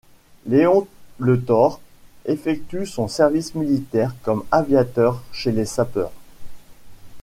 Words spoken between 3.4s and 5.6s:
militaire comme aviateur chez